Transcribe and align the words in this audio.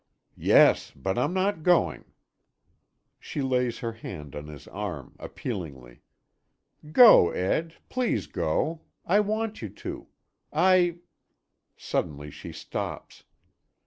"Yes, 0.41 0.91
but 0.95 1.19
I'm 1.19 1.31
not 1.31 1.61
going." 1.61 2.05
She 3.19 3.43
lays 3.43 3.77
her 3.85 3.91
hand 3.91 4.35
on 4.35 4.47
his 4.47 4.67
arm 4.69 5.15
appealingly: 5.19 6.01
"Go, 6.91 7.29
Ed. 7.29 7.75
Please 7.87 8.25
go. 8.25 8.81
I 9.05 9.19
want 9.19 9.61
you 9.61 9.69
to. 9.69 10.07
I" 10.51 10.97
Suddenly 11.77 12.31
she 12.31 12.51
stops. 12.51 13.25